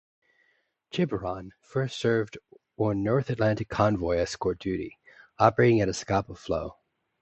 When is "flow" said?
6.33-6.77